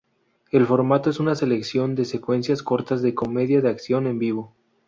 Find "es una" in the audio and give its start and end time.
1.11-1.35